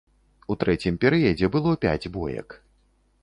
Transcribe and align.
У 0.53 0.55
трэцім 0.63 0.95
перыядзе 1.03 1.51
было 1.55 1.71
пяць 1.85 2.11
боек. 2.17 2.59